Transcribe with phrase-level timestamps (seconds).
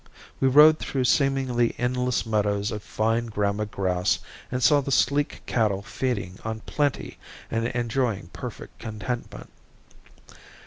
[0.39, 4.17] We rode through seemingly endless meadows of fine gramma grass
[4.51, 7.19] and saw the sleek cattle feeding on plenty
[7.51, 9.51] and enjoying perfect contentment.